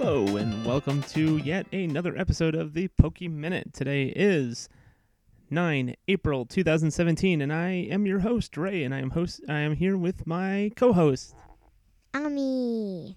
[0.00, 3.74] Hello, and welcome to yet another episode of the Poke Minute.
[3.74, 4.68] Today is
[5.50, 9.40] 9 April 2017, and I am your host, Ray, and I am host.
[9.48, 11.34] I am here with my co-host,
[12.14, 13.16] Ami.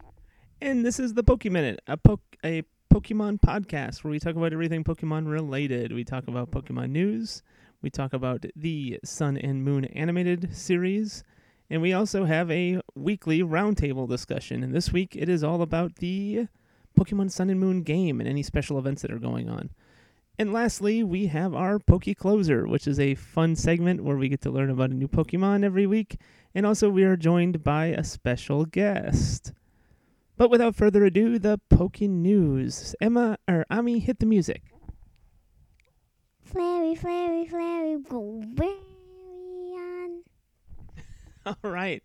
[0.60, 4.52] and this is the Poke Minute, a po- a Pokemon podcast where we talk about
[4.52, 5.94] everything Pokemon related.
[5.94, 7.44] We talk about Pokemon news,
[7.84, 11.24] we talk about the Sun and Moon animated series,
[11.70, 14.64] and we also have a weekly roundtable discussion.
[14.64, 16.48] And this week it is all about the
[16.98, 19.70] Pokemon Sun and Moon game and any special events that are going on.
[20.38, 24.42] And lastly, we have our Poke Closer, which is a fun segment where we get
[24.42, 26.18] to learn about a new Pokemon every week.
[26.56, 29.54] And also, we are joined by a special guest.
[30.38, 32.96] But without further ado, the Poke News.
[33.00, 34.64] Emma or Ami, hit the music.
[36.44, 38.72] Flary, flary, flary, go very
[39.78, 40.24] on.
[41.46, 42.04] All right.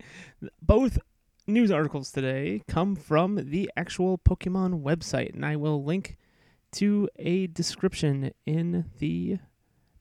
[0.61, 0.99] Both
[1.47, 6.17] news articles today come from the actual Pokemon website, and I will link
[6.73, 9.37] to a description in the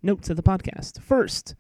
[0.03, 1.00] notes of the podcast.
[1.00, 1.55] First,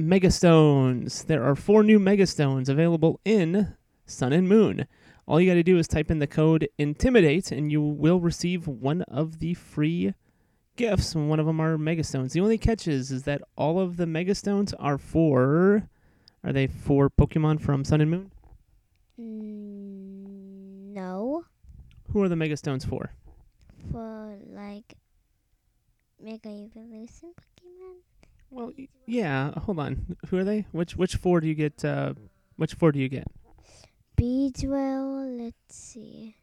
[0.00, 1.26] Megastones.
[1.26, 3.74] There are four new Megastones available in
[4.06, 4.86] Sun and Moon.
[5.26, 8.66] All you got to do is type in the code Intimidate, and you will receive
[8.66, 10.14] one of the free
[10.76, 11.14] gifts.
[11.14, 12.32] One of them are Megastones.
[12.32, 15.88] The only catch is, is that all of the Megastones are for.
[16.44, 18.30] Are they for Pokemon from Sun and Moon?
[19.18, 21.44] Mm, no,
[22.12, 23.10] Who are the Megastones for?
[23.90, 24.94] for like
[26.20, 27.96] Mega Evolution Pokemon.
[28.50, 29.52] Well, y- yeah.
[29.60, 30.16] Hold on.
[30.28, 30.66] Who are they?
[30.72, 31.84] Which which four do you get?
[31.84, 32.14] Uh,
[32.56, 33.26] which four do you get?
[34.16, 36.36] Beedrill, let's see.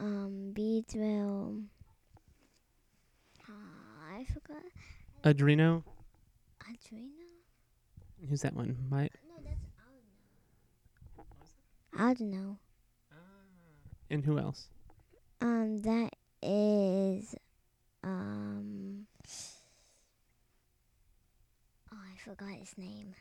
[0.00, 1.64] Um, Beedrill.
[3.48, 4.62] Uh, I forgot.
[5.24, 5.84] Adreno.
[6.60, 7.10] Adreno?
[8.28, 8.76] Who's that one?
[8.88, 9.10] My.
[11.96, 12.58] I don't know.
[14.10, 14.68] And who else?
[15.40, 16.10] Um, that
[16.42, 17.34] is
[18.04, 19.06] um.
[21.90, 23.14] Oh, I forgot his name.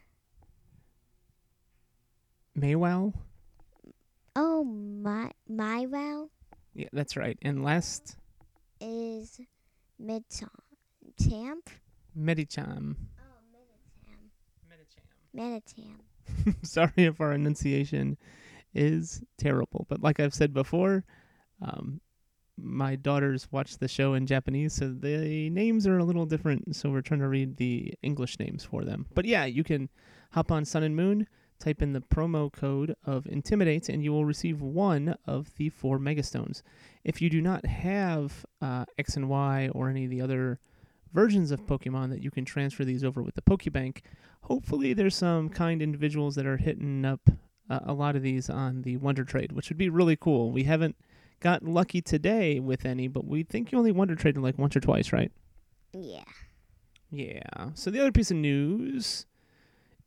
[2.58, 3.14] Maywell.
[4.36, 6.30] Oh, my Mywell
[6.74, 7.38] Yeah, that's right.
[7.42, 8.18] And last,
[8.80, 9.40] is
[10.02, 10.50] Midtown.
[11.18, 11.70] Tamp?
[12.18, 12.96] Medicham.
[13.18, 13.42] Oh,
[15.36, 15.62] Meditam.
[16.44, 16.56] Meditam.
[16.64, 18.18] Sorry if our enunciation
[18.74, 21.04] is terrible, but like I've said before,
[21.62, 22.02] um,
[22.58, 26.76] my daughters watch the show in Japanese, so the names are a little different.
[26.76, 29.08] So we're trying to read the English names for them.
[29.14, 29.90] But yeah, you can
[30.32, 31.28] hop on Sun and Moon,
[31.60, 36.00] type in the promo code of Intimidate, and you will receive one of the four
[36.00, 36.62] Megastones.
[37.04, 40.60] If you do not have uh, X and Y or any of the other
[41.14, 44.02] versions of Pokemon that you can transfer these over with the Pokebank,
[44.44, 47.30] hopefully there's some kind individuals that are hitting up
[47.72, 50.52] uh, a lot of these on the Wonder Trade, which would be really cool.
[50.52, 50.98] We haven't
[51.40, 54.82] gotten lucky today with any, but we think you only Wonder Traded like once or
[54.82, 55.32] twice, right?
[55.94, 56.24] Yeah.
[57.10, 57.70] Yeah.
[57.74, 59.26] So the other piece of news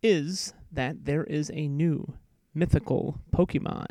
[0.02, 2.14] is that there is a new
[2.54, 3.86] mythical Pokemon.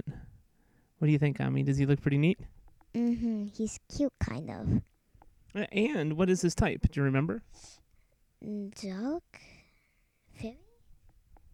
[1.00, 1.63] What do you think, Ami?
[1.63, 2.39] Does he look pretty neat?
[2.94, 3.47] Mm-hmm.
[3.56, 5.67] He's cute, kind of.
[5.72, 6.81] And what is his type?
[6.91, 7.41] Do you remember?
[8.41, 9.23] Duck?
[10.39, 10.57] Fairy?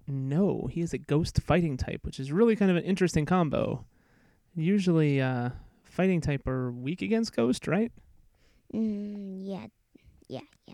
[0.10, 3.86] No, he is a ghost fighting type, which is really kind of an interesting combo.
[4.56, 5.52] Usually, uh,
[5.84, 7.92] fighting type are weak against ghost, right?
[8.74, 9.68] Mm, yeah.
[10.28, 10.74] Yeah, yeah.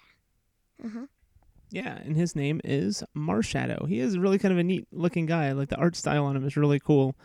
[0.85, 1.06] Uh-huh.
[1.72, 3.88] Yeah, and his name is Marshadow.
[3.88, 5.52] He is really kind of a neat looking guy.
[5.52, 7.16] Like the art style on him is really cool.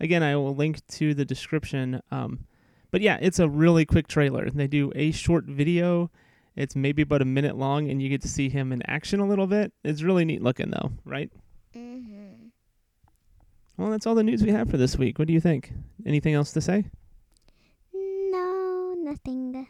[0.00, 2.00] Again, I will link to the description.
[2.10, 2.46] Um,
[2.90, 4.50] but yeah, it's a really quick trailer.
[4.50, 6.10] They do a short video.
[6.56, 9.26] It's maybe about a minute long, and you get to see him in action a
[9.26, 9.72] little bit.
[9.84, 11.30] It's really neat looking, though, right?
[11.76, 12.48] Mm-hmm.
[13.76, 15.18] Well, that's all the news we have for this week.
[15.18, 15.72] What do you think?
[16.04, 16.84] Anything else to say?
[17.94, 19.66] No, nothing.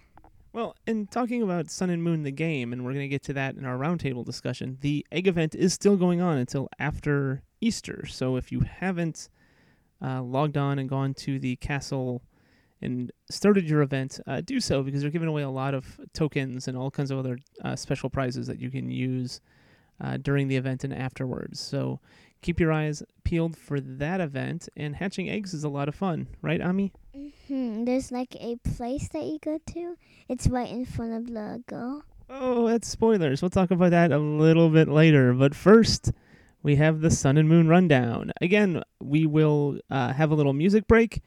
[0.53, 3.33] Well, in talking about Sun and Moon, the game, and we're going to get to
[3.35, 8.05] that in our roundtable discussion, the egg event is still going on until after Easter.
[8.07, 9.29] So if you haven't
[10.03, 12.23] uh, logged on and gone to the castle
[12.83, 16.67] and started your event, uh, do so because they're giving away a lot of tokens
[16.67, 19.41] and all kinds of other uh, special prizes that you can use
[20.01, 21.61] uh, during the event and afterwards.
[21.61, 22.01] So
[22.43, 24.69] keep your eyes peeled for that event.
[24.77, 26.93] And hatching eggs is a lot of fun, right, Ami?
[27.49, 29.97] hmm There's like a place that you go to.
[30.29, 32.05] It's right in front of the girl.
[32.29, 33.43] Oh, that's spoilers.
[33.43, 35.33] We'll talk about that a little bit later.
[35.33, 36.13] But first,
[36.63, 38.31] we have the Sun and Moon Rundown.
[38.41, 41.23] Again, we will uh, have a little music break.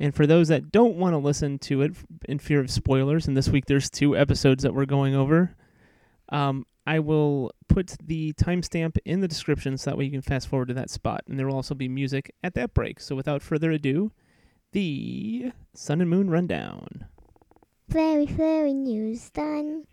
[0.00, 1.92] And for those that don't want to listen to it
[2.28, 5.54] in fear of spoilers, and this week there's two episodes that we're going over,
[6.30, 10.48] um, I will put the timestamp in the description so that way you can fast
[10.48, 11.22] forward to that spot.
[11.28, 12.98] And there will also be music at that break.
[12.98, 14.10] So without further ado,
[14.72, 17.06] the Sun and Moon Rundown.
[17.88, 19.84] Very, very news done.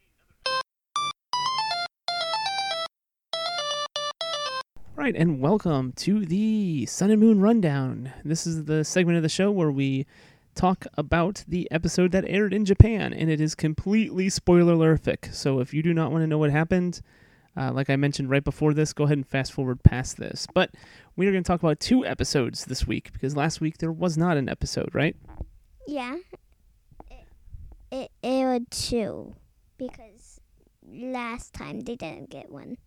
[4.96, 8.12] Right, and welcome to the Sun and Moon Rundown.
[8.24, 10.08] This is the segment of the show where we
[10.56, 15.36] talk about the episode that aired in Japan, and it is completely spoiler-lerific.
[15.36, 17.02] So if you do not want to know what happened,
[17.57, 20.48] uh, like I mentioned right before this, go ahead and fast forward past this.
[20.54, 20.72] But
[21.16, 24.18] we are going to talk about two episodes this week because last week there was
[24.18, 25.16] not an episode, right?
[25.88, 26.16] Yeah.
[27.10, 27.25] It,
[27.92, 29.36] it it aired two
[29.78, 30.42] because
[30.92, 32.78] last time they didn't get one.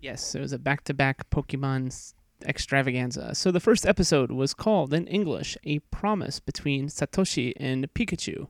[0.00, 2.14] Yes, it was a back-to-back Pokemon
[2.44, 3.34] extravaganza.
[3.34, 8.48] So the first episode was called in English "A Promise Between Satoshi and Pikachu."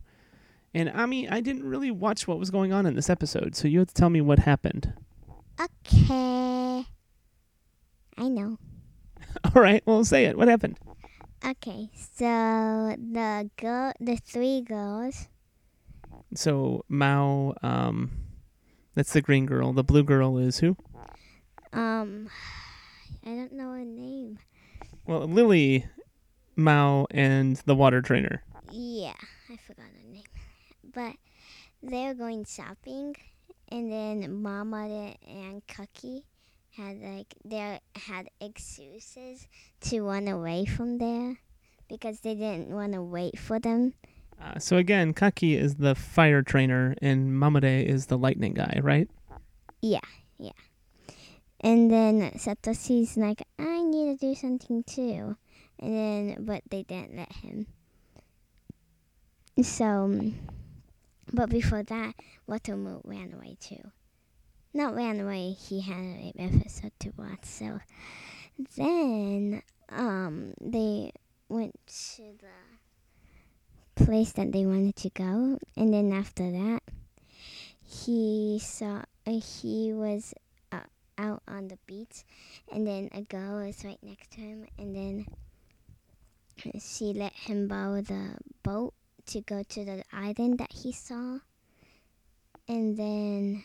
[0.75, 3.81] And Ami, I didn't really watch what was going on in this episode, so you
[3.81, 4.95] have to tell me what happened.
[5.63, 6.85] Okay.
[8.19, 8.59] I know.
[9.55, 10.37] All right, well, say it.
[10.37, 10.79] What happened?
[11.45, 15.29] Okay, so the girl, the three girls,
[16.35, 18.13] So Mao, um,
[18.95, 19.73] that's the green girl.
[19.73, 20.77] The blue girl is who?
[21.73, 22.29] um,
[23.27, 24.39] I don't know her name.
[25.07, 25.87] Well, Lily,
[26.55, 28.45] Mao, and the water trainer.
[28.71, 29.15] Yeah,
[29.51, 30.23] I forgot her name.
[30.95, 31.17] But
[31.83, 33.17] they're going shopping,
[33.73, 36.27] and then Mama and Cookie
[36.77, 39.47] had like they had excuses
[39.81, 41.39] to run away from there
[41.89, 43.95] because they didn't want to wait for them.
[44.41, 49.09] Uh, so again, Kaki is the fire trainer, and Mamane is the lightning guy, right?
[49.81, 50.01] Yeah,
[50.39, 50.53] yeah.
[51.61, 55.37] And then Satoshi's like, I need to do something too.
[55.79, 57.67] And then, but they didn't let him.
[59.63, 60.35] So, um,
[61.33, 62.15] but before that,
[62.49, 63.91] Watamu ran away too.
[64.75, 67.45] Not ran away, he had an episode to watch.
[67.45, 67.81] So
[68.77, 71.13] then, um, they
[71.49, 71.79] went
[72.17, 75.59] to the place that they wanted to go.
[75.77, 76.83] And then after that,
[77.83, 80.33] he saw, uh, he was
[81.19, 82.25] out on the beach,
[82.73, 85.27] and then a girl was right next to him, and then
[86.81, 88.95] she let him borrow the boat
[89.27, 91.39] to go to the island that he saw,
[92.69, 93.65] and then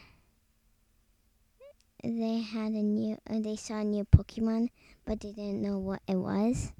[2.03, 4.69] they had a new, uh, they saw a new Pokemon,
[5.05, 6.71] but they didn't know what it was.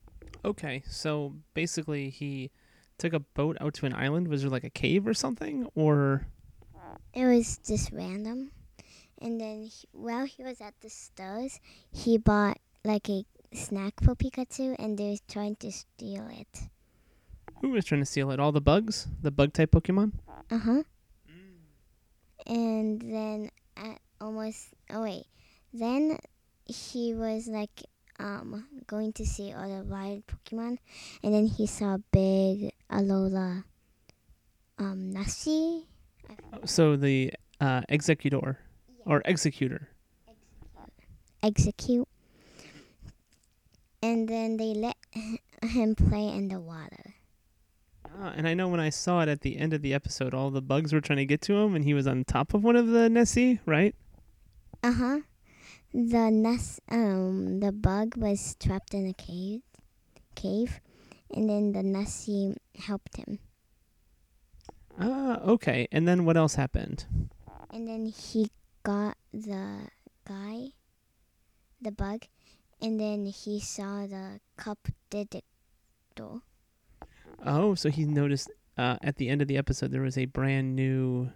[0.45, 2.51] Okay, so basically he
[2.97, 4.27] took a boat out to an island.
[4.27, 6.27] Was there like a cave or something, or
[7.13, 8.51] It was just random.
[9.19, 11.59] And then he, while he was at the stores,
[11.91, 16.69] he bought like a snack for Pikachu, and they was trying to steal it.
[17.61, 18.39] Who was trying to steal it?
[18.39, 20.13] All the bugs, the bug type Pokemon.
[20.51, 20.83] Uh huh.
[22.45, 25.25] And then at almost oh wait,
[25.73, 26.17] then
[26.65, 27.83] he was like
[28.19, 30.77] um going to see all the wild Pokemon,
[31.23, 33.63] and then he saw a big Alola
[34.77, 35.87] um Nashi.
[36.65, 38.57] So the uh, Exeggutor
[39.05, 39.87] or Exeggutor.
[41.43, 42.07] execute.
[44.03, 44.95] And then they let
[45.63, 47.06] him play in the water.
[48.19, 50.49] Ah, and I know when I saw it at the end of the episode, all
[50.49, 52.75] the bugs were trying to get to him, and he was on top of one
[52.75, 53.93] of the Nessie, right?
[54.81, 55.19] Uh huh.
[55.93, 59.61] The nest, um, the bug was trapped in a cave,
[60.35, 60.79] cave,
[61.33, 63.39] and then the Nessie helped him.
[64.99, 65.87] Ah, okay.
[65.91, 67.05] And then what else happened?
[67.71, 68.49] And then he
[68.83, 69.89] got the
[70.27, 70.73] guy,
[71.81, 72.25] the bug,
[72.81, 76.41] and then he saw the cup didicto.
[77.45, 80.75] Oh, so he noticed uh, at the end of the episode there was a brand
[80.75, 81.29] new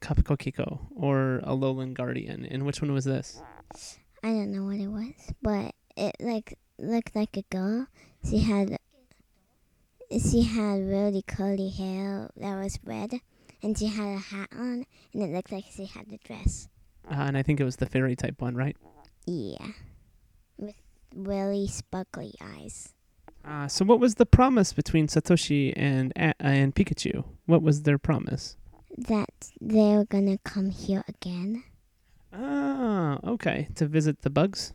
[0.00, 2.44] Kapkokiko or a Lowland Guardian.
[2.44, 3.40] And which one was this?
[4.22, 7.86] I don't know what it was, but it like looked like a girl.
[8.28, 8.76] She had
[10.10, 13.20] she had really curly hair that was red,
[13.62, 16.68] and she had a hat on, and it looked like she had a dress.
[17.10, 18.76] Uh, and I think it was the fairy type one, right?
[19.26, 19.68] Yeah,
[20.56, 20.74] with
[21.14, 22.94] really sparkly eyes.
[23.48, 27.24] Uh, so what was the promise between Satoshi and A- and Pikachu?
[27.46, 28.56] What was their promise?
[28.96, 31.64] That they're gonna come here again.
[32.32, 33.68] Ah, okay.
[33.76, 34.74] To visit the bugs.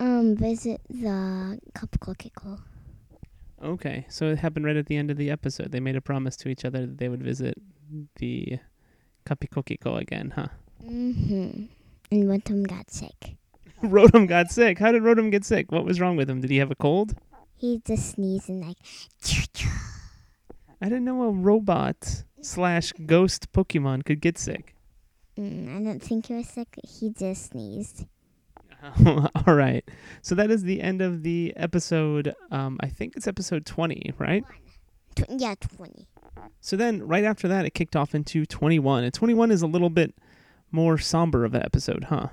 [0.00, 2.60] Um, visit the Kapkokiko.
[3.62, 5.70] Okay, so it happened right at the end of the episode.
[5.72, 7.54] They made a promise to each other that they would visit
[8.16, 8.58] the
[9.24, 10.48] Kapikokiko again, huh?
[10.84, 11.64] Mm-hmm.
[12.10, 13.36] And Rotom got sick.
[13.82, 14.78] Rotom got sick.
[14.78, 15.70] How did Rotom get sick?
[15.72, 16.40] What was wrong with him?
[16.40, 17.14] Did he have a cold?
[17.56, 18.76] He just sneezed and like,
[20.80, 24.74] I didn't know a robot slash ghost Pokemon could get sick.
[25.38, 26.76] mm, I don't think he was sick.
[26.86, 28.04] He just sneezed.
[29.46, 29.84] All right.
[30.22, 32.34] So that is the end of the episode.
[32.50, 34.44] Um, I think it's episode 20, right?
[35.16, 36.06] Tw- yeah, 20.
[36.60, 39.04] So then, right after that, it kicked off into 21.
[39.04, 40.14] And 21 is a little bit
[40.70, 42.28] more somber of an episode, huh?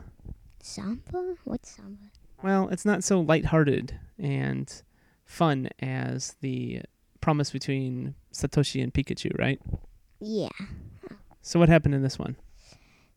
[0.62, 1.36] Samba?
[1.46, 2.04] What's Samba?
[2.44, 4.84] Well, it's not so lighthearted and
[5.34, 6.82] fun as the
[7.20, 9.60] promise between Satoshi and Pikachu, right?
[10.20, 10.50] Yeah.
[11.42, 12.38] So what happened in this one?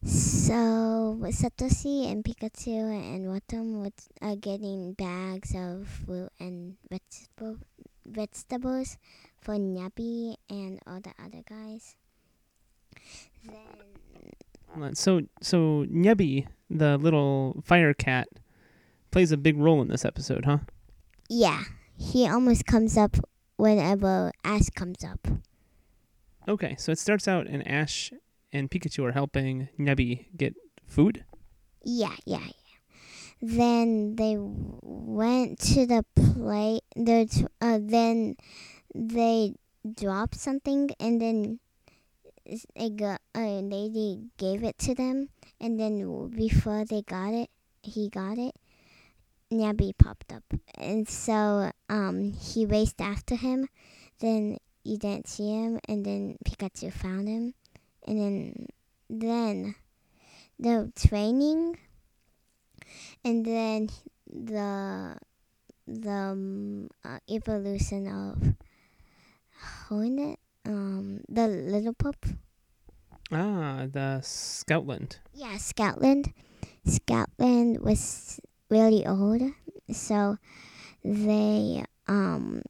[0.05, 7.59] So Satoshi and Pikachu and Rotom was are getting bags of fruit and vegetable
[8.07, 8.99] vegetables
[9.41, 11.97] for Nappy and all the other guys.
[13.45, 18.29] Then So so Nyabby, the little fire cat,
[19.11, 20.59] plays a big role in this episode, huh?
[21.29, 21.63] yeah,
[21.97, 23.17] he almost comes up
[23.57, 25.27] whenever Ash comes up.
[26.49, 28.13] Okay, so it starts out and Ash
[28.53, 30.55] and Pikachu are helping Nyabby get
[30.87, 31.25] food.
[31.83, 32.53] Yeah, yeah, yeah.
[33.43, 36.81] Then they went to the play.
[36.95, 38.37] There's uh, then
[38.95, 41.61] they dropped something, and then
[42.47, 45.29] s- a, a lady gave it to them.
[45.61, 47.51] And then before they got it,
[47.83, 48.55] he got it.
[49.51, 53.69] Nabby popped up, and so um he raced after him.
[54.21, 57.55] Then you didn't see him, and then Pikachu found him,
[58.07, 58.69] and then
[59.09, 59.75] then
[60.59, 61.77] the training
[63.25, 63.89] and then
[64.31, 65.17] the
[65.87, 68.55] the um, uh, evolution of
[69.89, 72.27] Hornet, um, the little pup.
[73.31, 75.19] Ah, the Stoutland.
[75.33, 76.33] Yeah, Stoutland.
[76.87, 79.43] Stoutland was really old,
[79.93, 80.39] so
[81.05, 82.63] they um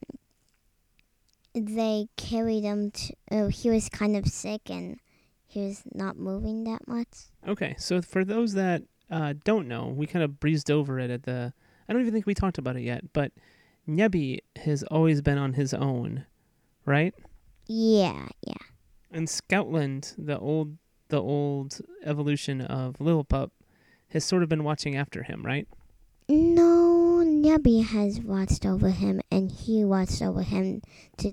[1.55, 3.15] they carried him to.
[3.31, 4.99] Oh, he was kind of sick and
[5.47, 7.09] he was not moving that much.
[7.47, 11.23] Okay, so for those that uh, don't know, we kind of breezed over it at
[11.23, 11.53] the.
[11.88, 13.33] I don't even think we talked about it yet, but
[13.88, 16.26] Nyabby has always been on his own,
[16.85, 17.15] right?
[17.69, 18.55] Yeah, yeah.
[19.11, 20.76] And Stoutland, the old
[21.09, 23.50] the old evolution of Lillipup,
[24.09, 25.69] has sort of been watching after him, right?
[26.28, 30.83] No, Nubby has watched over him, and he watched over him
[31.18, 31.33] to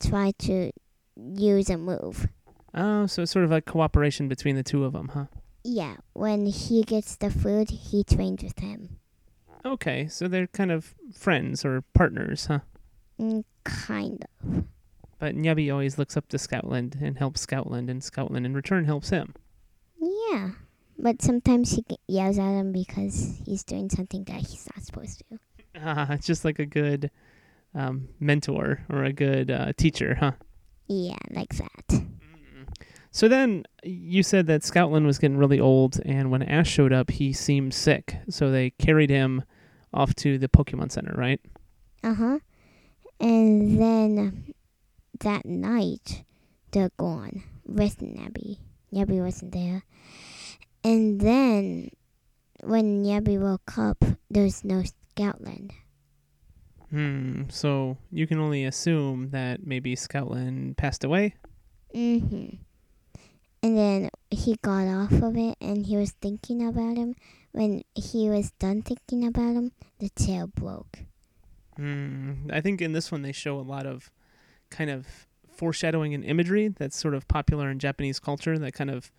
[0.00, 0.72] try to
[1.16, 2.28] use a move.
[2.74, 5.26] Oh, so it's sort of a cooperation between the two of them, huh?
[5.62, 8.98] Yeah, when he gets the food, he trains with him.
[9.64, 12.60] Okay, so they're kind of friends or partners, huh?
[13.20, 14.64] Mm, kind of.
[15.18, 19.08] But Nyabby always looks up to Stoutland and helps Stoutland, and Stoutland in return helps
[19.08, 19.34] him.
[20.00, 20.50] Yeah,
[20.98, 25.38] but sometimes he yells at him because he's doing something that he's not supposed to.
[25.82, 27.10] Ah, it's just like a good
[27.74, 30.32] um, mentor or a good uh, teacher, huh?
[30.88, 32.02] Yeah, like that.
[33.16, 37.10] So then you said that Stoutland was getting really old, and when Ash showed up,
[37.10, 38.18] he seemed sick.
[38.28, 39.42] So they carried him
[39.94, 41.40] off to the Pokemon Center, right?
[42.04, 42.38] Uh huh.
[43.18, 44.52] And then
[45.20, 46.24] that night,
[46.72, 48.58] they're gone with Nebby.
[48.92, 49.84] Nebby wasn't there.
[50.86, 51.90] And then,
[52.62, 55.72] when Nebby woke up, there's no Stoutland.
[56.90, 57.42] Hmm.
[57.48, 61.34] So you can only assume that maybe Stoutland passed away.
[61.92, 62.58] Mm-hmm.
[63.64, 67.16] And then he got off of it, and he was thinking about him.
[67.50, 71.00] When he was done thinking about him, the tail broke.
[71.74, 72.48] Hmm.
[72.52, 74.12] I think in this one they show a lot of
[74.70, 79.10] kind of foreshadowing and imagery that's sort of popular in Japanese culture that kind of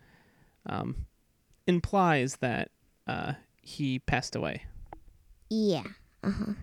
[0.65, 1.07] um,
[1.67, 2.71] implies that
[3.05, 4.63] uh, he passed away.
[5.49, 5.83] Yeah.
[6.23, 6.53] Uh huh.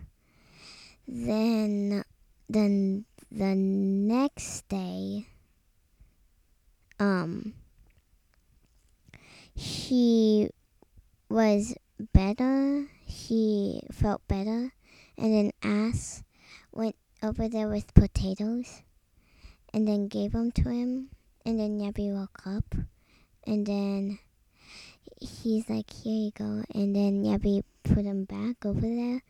[1.07, 2.05] Then,
[2.49, 5.27] then the next day,
[6.99, 7.55] um,
[9.55, 10.49] he
[11.29, 11.75] was
[12.13, 12.87] better.
[13.05, 14.73] He felt better,
[15.19, 16.23] and then Ash
[16.73, 18.83] went over there with potatoes,
[19.73, 21.11] and then gave them to him.
[21.47, 22.75] And then Nebby woke up,
[23.47, 24.19] and then
[25.21, 29.23] he's like, "Here you go." And then Nebby put him back over there,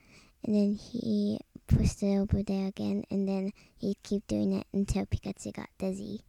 [0.45, 5.07] and then he pushed it over there again, and then he'd keep doing it until
[5.07, 6.23] Pikachu got dizzy.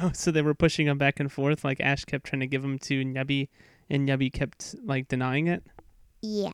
[0.00, 1.64] Oh, so they were pushing him back and forth.
[1.64, 3.48] Like Ash kept trying to give him to Nyabby,
[3.90, 5.62] and Nyabby kept like denying it.
[6.22, 6.52] Yeah.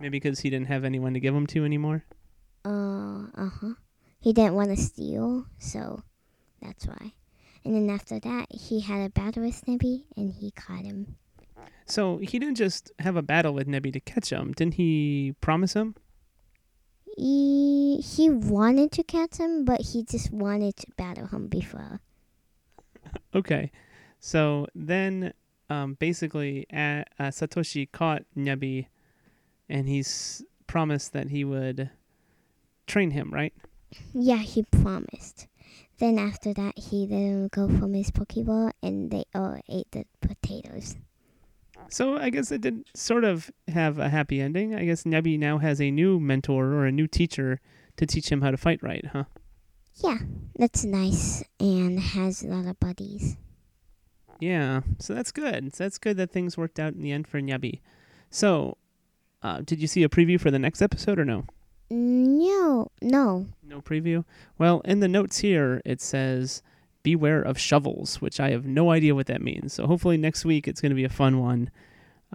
[0.00, 2.04] Maybe because he didn't have anyone to give him to anymore.
[2.64, 3.74] Uh, uh huh.
[4.20, 6.02] He didn't want to steal, so
[6.60, 7.12] that's why.
[7.68, 11.16] And then after that, he had a battle with Snippy, and he caught him.
[11.84, 14.52] So he didn't just have a battle with Nebby to catch him.
[14.52, 15.94] Didn't he promise him?
[17.18, 22.00] He he wanted to catch him, but he just wanted to battle him before.
[23.34, 23.70] Okay.
[24.18, 25.34] So then
[25.68, 28.86] um, basically uh, uh, Satoshi caught Nyabby,
[29.68, 31.90] and he's promised that he would
[32.86, 33.52] train him, right?
[34.14, 35.48] Yeah, he promised.
[35.98, 40.04] Then after that, he let him go from his Pokeball, and they all ate the
[40.20, 40.96] potatoes.
[41.90, 44.74] So I guess it did sort of have a happy ending.
[44.74, 47.60] I guess Nyabby now has a new mentor or a new teacher
[47.96, 49.24] to teach him how to fight right, huh?
[49.96, 50.18] Yeah,
[50.56, 53.36] that's nice, and has a lot of buddies.
[54.38, 55.74] Yeah, so that's good.
[55.74, 57.80] So that's good that things worked out in the end for Nyabby.
[58.30, 58.76] So,
[59.42, 61.44] uh, did you see a preview for the next episode or no?
[61.90, 63.46] No, no.
[63.62, 64.24] No preview?
[64.58, 66.62] Well, in the notes here, it says
[67.02, 69.72] beware of shovels, which I have no idea what that means.
[69.72, 71.70] So hopefully next week it's going to be a fun one.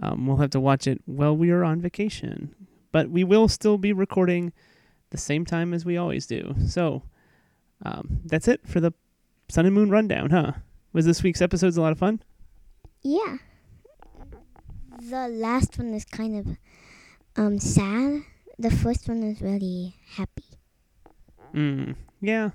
[0.02, 2.54] Um, we'll have to watch it while we are on vacation.
[2.90, 4.52] But we will still be recording
[5.10, 6.54] the same time as we always do.
[6.66, 7.02] So
[7.84, 8.92] um, that's it for the
[9.48, 10.52] Sun and Moon Rundown, huh?
[10.92, 12.22] Was this week's episodes a lot of fun?
[13.02, 13.36] Yeah.
[15.00, 16.56] The last one is kind of
[17.36, 18.22] um sad.
[18.58, 20.44] The first one is really happy.
[21.54, 22.50] Mm, yeah,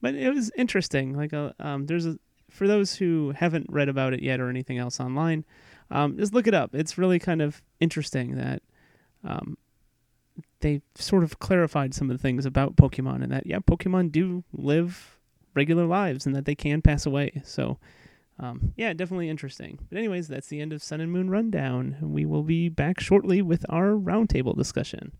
[0.00, 1.16] but it was interesting.
[1.16, 2.18] Like, a, um, there's a
[2.50, 5.44] for those who haven't read about it yet or anything else online,
[5.90, 6.74] um, just look it up.
[6.74, 8.62] It's really kind of interesting that
[9.22, 9.58] um,
[10.60, 14.44] they sort of clarified some of the things about Pokemon and that yeah, Pokemon do
[14.52, 15.18] live
[15.54, 17.42] regular lives and that they can pass away.
[17.44, 17.78] So.
[18.40, 19.78] Um, yeah, definitely interesting.
[19.88, 21.96] But anyways, that's the end of Sun and Moon Rundown.
[22.00, 25.12] We will be back shortly with our roundtable discussion.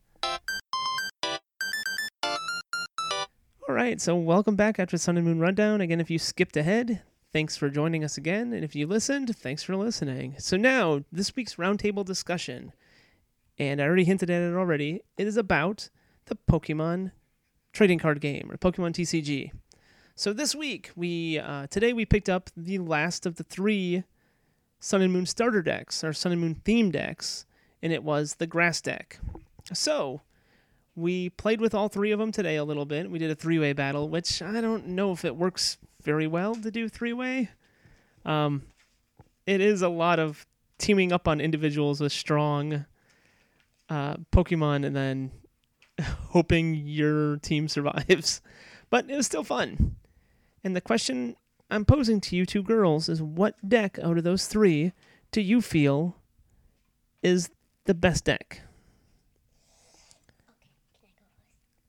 [3.69, 5.81] All right, so welcome back after Sun and Moon Rundown.
[5.81, 8.53] Again, if you skipped ahead, thanks for joining us again.
[8.53, 10.37] And if you listened, thanks for listening.
[10.39, 12.73] So now, this week's roundtable discussion,
[13.59, 15.91] and I already hinted at it already, it is about
[16.27, 17.11] the Pokemon
[17.73, 19.51] trading card game, or Pokemon TCG.
[20.19, 24.03] So this week, we uh, today we picked up the last of the three
[24.81, 27.47] Sun and Moon starter decks, our Sun and Moon theme decks,
[27.85, 29.21] and it was the Grass deck.
[29.73, 30.23] So
[30.97, 33.09] we played with all three of them today a little bit.
[33.09, 36.71] We did a three-way battle, which I don't know if it works very well to
[36.73, 37.51] do three-way.
[38.25, 38.63] Um,
[39.47, 42.87] it is a lot of teaming up on individuals with strong
[43.89, 45.31] uh, Pokemon and then
[46.31, 48.41] hoping your team survives.
[48.91, 49.95] But it was still fun.
[50.65, 51.37] And the question
[51.71, 54.93] I'm posing to you two girls is what deck out of those three
[55.31, 56.17] do you feel
[57.23, 57.51] is
[57.85, 58.63] the best deck?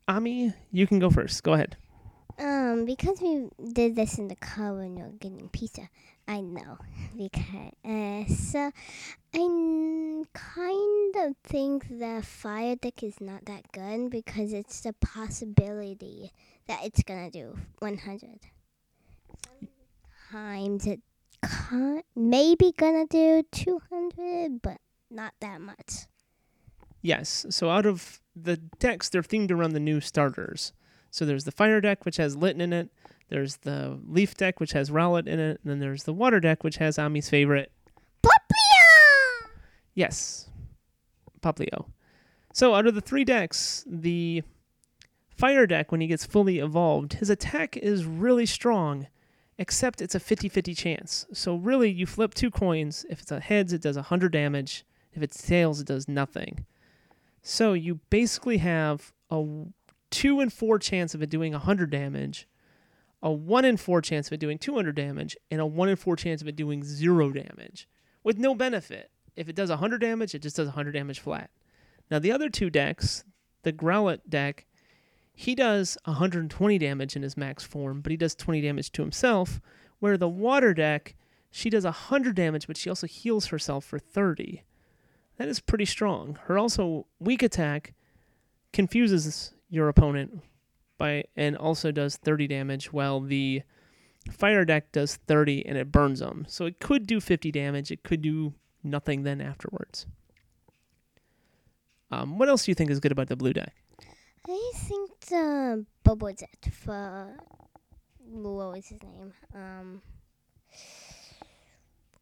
[0.08, 1.44] Ami, you can go first.
[1.44, 1.78] Go ahead.
[2.40, 5.90] Um, because we did this in the car when we were getting pizza,
[6.28, 6.78] I know.
[7.16, 8.72] Because uh, so
[10.34, 16.32] kind of think the fire deck is not that good because it's the possibility
[16.68, 18.40] that it's gonna do 100.
[20.30, 21.02] Sometimes it
[22.16, 24.78] maybe gonna do 200, but
[25.10, 26.08] not that much.
[27.02, 27.46] Yes.
[27.50, 30.74] So out of the decks, they're themed around the new starters.
[31.12, 32.90] So there's the fire deck, which has Litten in it.
[33.30, 35.60] There's the leaf deck, which has Rowlet in it.
[35.64, 37.72] And then there's the water deck, which has Ami's favorite.
[38.22, 39.50] Poplio!
[39.96, 40.50] Yes.
[41.42, 41.86] Poplio.
[42.54, 44.44] So out of the three decks, the
[45.30, 49.08] fire deck, when he gets fully evolved, his attack is really strong,
[49.60, 51.28] except it's a 50 50 chance.
[51.34, 53.06] So really, you flip two coins.
[53.10, 54.86] If it's a heads, it does 100 damage.
[55.14, 56.66] If it's tails, it does nothing.
[57.44, 59.46] So you basically have a
[60.10, 62.48] two in four chance of it doing 100 damage,
[63.22, 66.16] a one in four chance of it doing 200 damage, and a one in four
[66.16, 67.88] chance of it doing zero damage
[68.24, 69.12] with no benefit.
[69.36, 71.50] If it does 100 damage, it just does 100 damage flat.
[72.10, 73.24] Now, the other two decks,
[73.64, 74.66] the Growlithe deck,
[75.40, 79.62] he does 120 damage in his max form, but he does 20 damage to himself,
[80.00, 81.16] where the Water deck,
[81.50, 84.66] she does 100 damage, but she also heals herself for 30.
[85.38, 86.38] That is pretty strong.
[86.48, 87.94] Her also weak attack
[88.74, 90.42] confuses your opponent
[90.98, 93.62] by and also does 30 damage while the
[94.30, 96.48] fire deck does 30 and it burns them.
[96.50, 100.06] So it could do 50 damage, it could do nothing then afterwards.
[102.12, 103.74] Um, what else do you think is good about the blue deck?
[104.48, 107.38] I think the Bubble Jet for
[108.32, 109.34] what was his name?
[109.54, 110.02] Um,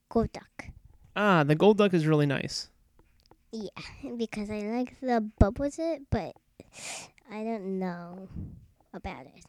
[0.10, 0.72] Golduck.
[1.16, 2.70] Ah, the Golduck is really nice.
[3.52, 3.70] Yeah,
[4.18, 6.36] because I like the Bubble Jet, but
[7.32, 8.28] I don't know
[8.94, 9.46] about it.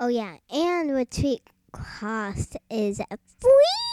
[0.00, 3.00] Oh yeah, and retreat cost is
[3.40, 3.91] free.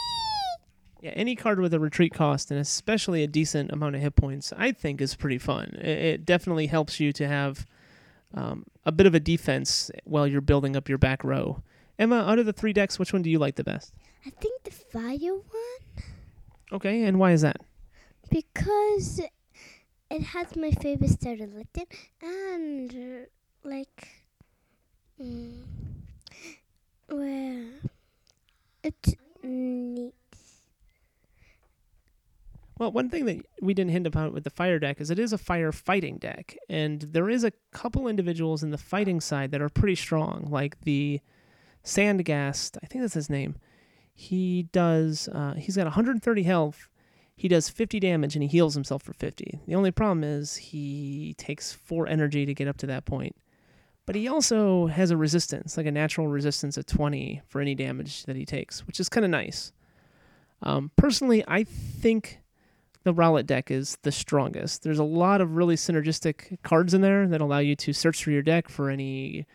[1.00, 4.52] Yeah, any card with a retreat cost and especially a decent amount of hit points,
[4.56, 5.74] I think is pretty fun.
[5.80, 7.66] It, it definitely helps you to have
[8.34, 11.62] um, a bit of a defense while you're building up your back row.
[11.98, 13.94] Emma, out of the three decks, which one do you like the best?
[14.26, 16.04] I think the fire one
[16.72, 17.56] Okay, and why is that?
[18.30, 19.20] because
[20.10, 21.86] it has my favorite starter Litten
[22.22, 24.08] and uh, like
[25.20, 25.62] mm,
[27.08, 27.64] well
[28.84, 30.14] it's neat.
[32.80, 35.34] Well, one thing that we didn't hint about with the fire deck is it is
[35.34, 39.60] a fire fighting deck, and there is a couple individuals in the fighting side that
[39.60, 41.20] are pretty strong, like the
[41.84, 42.78] Sandgast.
[42.82, 43.56] I think that's his name.
[44.14, 45.28] He does.
[45.28, 46.88] Uh, he's got 130 health.
[47.36, 49.60] He does 50 damage and he heals himself for 50.
[49.66, 53.36] The only problem is he takes four energy to get up to that point.
[54.06, 58.24] But he also has a resistance, like a natural resistance of 20 for any damage
[58.24, 59.70] that he takes, which is kind of nice.
[60.62, 62.40] Um, personally, I think
[63.02, 64.82] the Rowlet deck is the strongest.
[64.82, 68.34] There's a lot of really synergistic cards in there that allow you to search through
[68.34, 69.46] your deck for any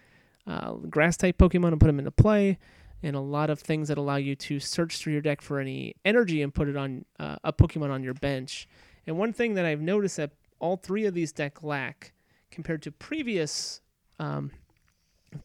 [0.47, 2.57] uh, grass type Pokemon and put them into play,
[3.03, 5.95] and a lot of things that allow you to search through your deck for any
[6.05, 8.67] energy and put it on uh, a Pokemon on your bench.
[9.05, 12.13] And one thing that I've noticed that all three of these decks lack
[12.49, 13.81] compared to previous
[14.17, 14.51] um,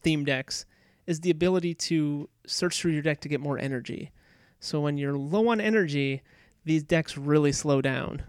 [0.01, 0.65] theme decks
[1.05, 4.11] is the ability to search through your deck to get more energy.
[4.59, 6.21] So when you're low on energy,
[6.63, 8.23] these decks really slow down,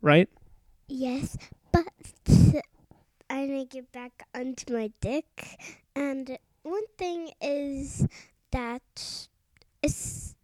[0.00, 0.28] right?
[0.88, 1.36] Yes,
[1.72, 1.86] but
[3.30, 5.58] I gonna get back onto my deck,
[5.94, 8.06] and one thing is
[8.50, 9.28] that
[9.82, 10.34] it's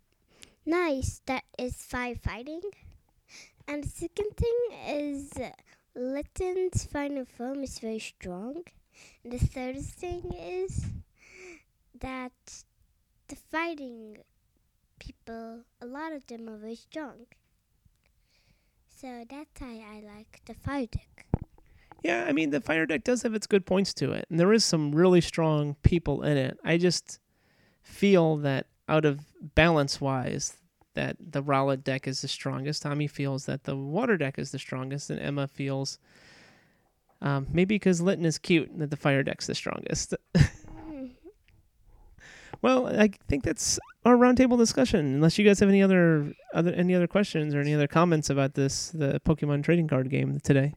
[0.65, 2.63] nice that it's firefighting,
[3.67, 5.33] and the second thing is
[5.95, 8.63] Litten's final form is very strong,
[9.25, 10.87] and the third thing is
[12.01, 12.65] that
[13.29, 14.19] the fighting
[15.07, 17.27] people, a lot of them are very strong.
[19.01, 21.27] So that's why I like the fire deck.
[22.03, 24.53] Yeah, I mean the fire deck does have its good points to it, and there
[24.53, 26.59] is some really strong people in it.
[26.65, 27.21] I just
[27.83, 29.21] feel that out of
[29.55, 30.57] balance wise,
[30.95, 32.83] that the Rowlet deck is the strongest.
[32.83, 35.99] Tommy feels that the water deck is the strongest, and Emma feels
[37.21, 40.15] um, maybe because Litten is cute that the fire deck's the strongest.
[42.63, 45.01] well, I think that's our roundtable discussion.
[45.15, 48.55] Unless you guys have any other other any other questions or any other comments about
[48.55, 50.75] this the Pokemon trading card game today.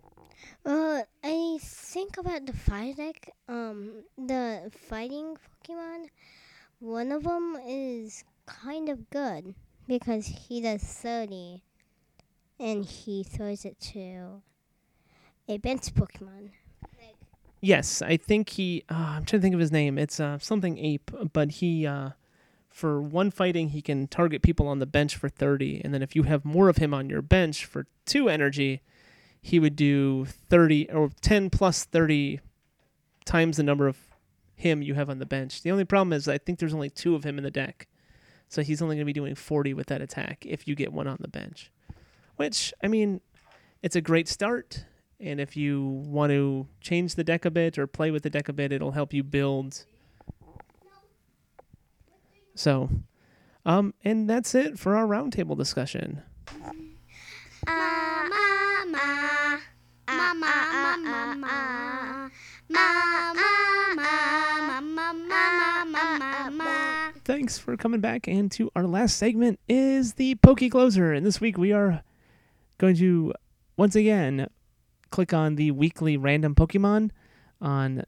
[0.65, 3.31] Well, I think about the fire deck.
[3.47, 6.07] Um, the fighting Pokemon.
[6.79, 9.55] One of them is kind of good
[9.87, 11.63] because he does thirty,
[12.59, 14.41] and he throws it to
[15.47, 16.51] a bench Pokemon.
[17.61, 18.83] Yes, I think he.
[18.89, 19.97] Uh, I'm trying to think of his name.
[19.97, 21.85] It's uh, something ape, but he.
[21.85, 22.11] Uh,
[22.69, 26.15] for one fighting, he can target people on the bench for 30, and then if
[26.15, 28.81] you have more of him on your bench for two energy,
[29.41, 32.39] he would do 30 or 10 plus 30
[33.25, 33.97] times the number of
[34.55, 35.61] him you have on the bench.
[35.61, 37.87] The only problem is I think there's only two of him in the deck,
[38.47, 41.07] so he's only going to be doing 40 with that attack if you get one
[41.07, 41.71] on the bench.
[42.35, 43.21] Which I mean,
[43.81, 44.85] it's a great start.
[45.21, 48.47] And if you want to change the deck a bit or play with the deck
[48.47, 49.85] a bit, it'll help you build.
[52.55, 52.89] So,
[53.65, 56.23] um, and that's it for our roundtable discussion.
[56.55, 56.79] mama,
[58.87, 59.59] mama,
[60.07, 60.53] mama,
[62.69, 63.05] mama,
[63.95, 65.13] mama,
[65.85, 67.13] mama, mama.
[67.25, 68.27] Thanks for coming back.
[68.27, 71.11] And to our last segment is the Pokey Closer.
[71.11, 72.03] And this week we are
[72.77, 73.33] going to
[73.75, 74.47] once again
[75.09, 77.11] click on the weekly random Pokemon
[77.61, 78.03] on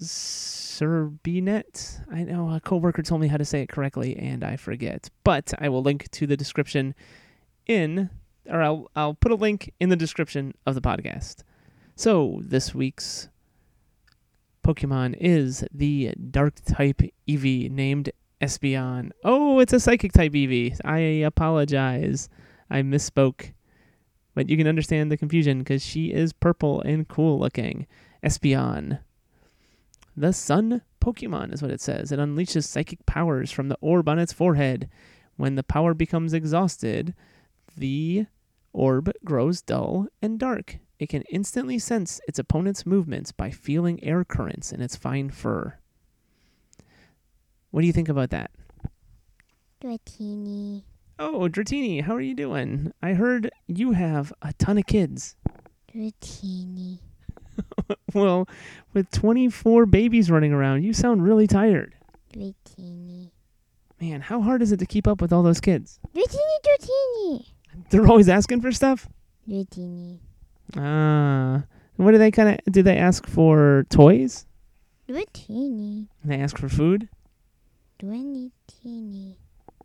[0.00, 2.00] Serbinet.
[2.12, 5.10] I know a coworker told me how to say it correctly and I forget.
[5.24, 6.94] But I will link to the description
[7.66, 8.10] in
[8.48, 11.42] or I'll I'll put a link in the description of the podcast.
[11.94, 13.28] So, this week's
[14.64, 19.10] Pokemon is the dark type Eevee named Espeon.
[19.24, 20.78] Oh, it's a psychic type Eevee.
[20.84, 22.28] I apologize.
[22.70, 23.52] I misspoke.
[24.38, 27.88] But you can understand the confusion because she is purple and cool looking.
[28.24, 29.00] Espeon.
[30.16, 32.12] The Sun Pokemon is what it says.
[32.12, 34.88] It unleashes psychic powers from the orb on its forehead.
[35.36, 37.16] When the power becomes exhausted,
[37.76, 38.26] the
[38.72, 40.78] orb grows dull and dark.
[41.00, 45.74] It can instantly sense its opponent's movements by feeling air currents in its fine fur.
[47.72, 48.52] What do you think about that?
[49.82, 50.84] Dratini.
[51.18, 52.92] Oh, Dratini, how are you doing?
[53.02, 55.34] I heard you have a ton of kids.
[55.92, 57.00] Dratini.
[58.14, 58.48] well,
[58.94, 61.96] with 24 babies running around, you sound really tired.
[62.32, 63.30] Dratini.
[64.00, 65.98] Man, how hard is it to keep up with all those kids?
[66.14, 67.46] Dratini, Dratini.
[67.90, 69.08] They're always asking for stuff?
[69.48, 70.20] Dratini.
[70.76, 71.64] Ah.
[71.96, 74.46] What do they kind of do they ask for toys?
[75.08, 76.06] Dratini.
[76.24, 77.08] They ask for food?
[78.00, 79.34] Dratini.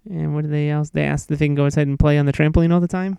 [0.09, 0.89] And what do they else?
[0.89, 3.17] They ask if they can go outside and play on the trampoline all the time,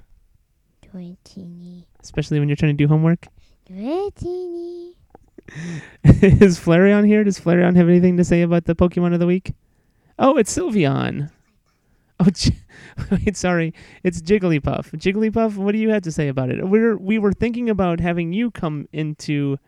[0.82, 1.84] Dratini.
[2.02, 3.26] especially when you're trying to do homework.
[3.70, 4.92] Dratini.
[6.04, 7.24] Is Flareon here?
[7.24, 9.54] Does Flareon have anything to say about the Pokemon of the week?
[10.18, 11.30] Oh, it's Sylveon.
[12.20, 12.28] Oh,
[13.10, 14.92] wait, sorry, it's Jigglypuff.
[14.92, 16.66] Jigglypuff, what do you have to say about it?
[16.66, 19.58] We're we were thinking about having you come in to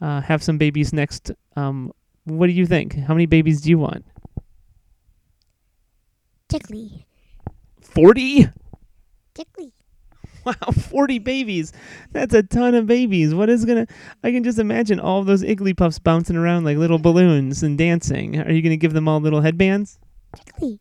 [0.00, 1.32] uh, have some babies next.
[1.56, 1.92] Um,
[2.24, 2.94] what do you think?
[2.94, 4.04] How many babies do you want?
[6.48, 7.04] Jiggly.
[7.80, 8.48] Forty.
[9.34, 9.72] Jiggly.
[10.44, 11.72] Wow, 40 babies.
[12.12, 13.34] That's a ton of babies.
[13.34, 13.94] What is going to.
[14.24, 18.40] I can just imagine all those Igglybuffs bouncing around like little balloons and dancing.
[18.40, 19.98] Are you going to give them all little headbands?
[20.36, 20.78] Jiggly.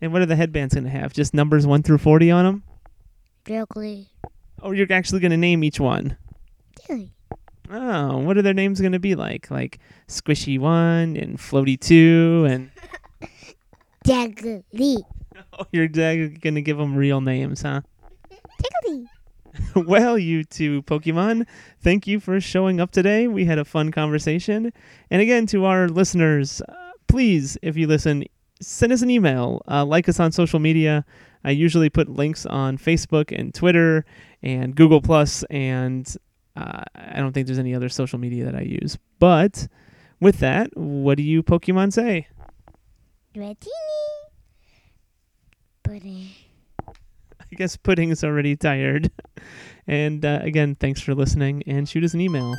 [0.00, 1.12] And what are the headbands going to have?
[1.12, 2.62] Just numbers 1 through 40 on them?
[3.44, 4.08] Jiggly.
[4.62, 6.16] Or you're actually going to name each one?
[6.80, 7.10] Jiggly.
[7.70, 9.50] Oh, what are their names going to be like?
[9.50, 12.70] Like Squishy 1 and Floaty 2 and.
[14.08, 15.02] Jiggly.
[15.52, 17.82] Oh, you're going to give them real names, huh?
[18.60, 19.06] Jiggly.
[19.86, 21.46] well, you two Pokemon,
[21.80, 23.28] thank you for showing up today.
[23.28, 24.72] We had a fun conversation.
[25.10, 26.74] And again, to our listeners, uh,
[27.06, 28.24] please, if you listen,
[28.60, 29.62] send us an email.
[29.68, 31.04] Uh, like us on social media.
[31.44, 34.04] I usually put links on Facebook and Twitter
[34.42, 36.12] and Google Plus, and
[36.56, 38.98] uh, I don't think there's any other social media that I use.
[39.20, 39.68] But
[40.20, 42.26] with that, what do you Pokemon say?
[43.38, 43.68] Dratini.
[45.84, 46.28] Pudding.
[46.88, 49.10] I guess Pudding is already tired.
[49.86, 52.54] And uh, again, thanks for listening and shoot us an email.